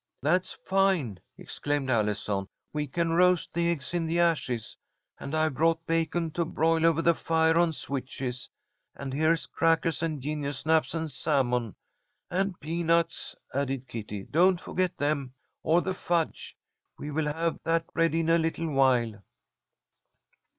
"That's 0.23 0.53
fine!" 0.65 1.19
exclaimed 1.37 1.91
Allison. 1.91 2.47
"We 2.73 2.87
can 2.87 3.11
roast 3.11 3.53
the 3.53 3.69
eggs 3.69 3.93
in 3.93 4.07
the 4.07 4.19
ashes, 4.19 4.75
and 5.19 5.35
I've 5.35 5.53
brought 5.53 5.85
bacon 5.85 6.31
to 6.31 6.43
broil 6.43 6.87
over 6.87 7.03
the 7.03 7.13
fire 7.13 7.55
on 7.59 7.71
switches. 7.71 8.49
And 8.95 9.13
here's 9.13 9.45
crackers 9.45 10.01
and 10.01 10.19
gingersnaps 10.19 10.95
and 10.95 11.11
salmon" 11.11 11.75
"And 12.31 12.59
peanuts," 12.59 13.35
added 13.53 13.87
Kitty, 13.87 14.23
"don't 14.23 14.59
forget 14.59 14.97
them. 14.97 15.35
Or 15.61 15.83
the 15.83 15.93
fudge. 15.93 16.57
We 16.97 17.11
will 17.11 17.27
have 17.31 17.59
that 17.63 17.85
ready 17.93 18.21
in 18.21 18.29
a 18.29 18.39
little 18.39 18.71
while." 18.71 19.21